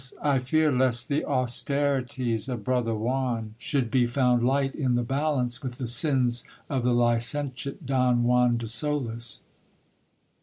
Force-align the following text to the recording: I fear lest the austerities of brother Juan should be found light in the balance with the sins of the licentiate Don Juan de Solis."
I 0.23 0.39
fear 0.39 0.71
lest 0.71 1.09
the 1.09 1.23
austerities 1.25 2.49
of 2.49 2.63
brother 2.63 2.95
Juan 2.95 3.53
should 3.59 3.91
be 3.91 4.07
found 4.07 4.43
light 4.43 4.73
in 4.73 4.95
the 4.95 5.03
balance 5.03 5.61
with 5.61 5.77
the 5.77 5.87
sins 5.87 6.43
of 6.71 6.81
the 6.81 6.89
licentiate 6.91 7.85
Don 7.85 8.23
Juan 8.23 8.57
de 8.57 8.65
Solis." 8.65 9.41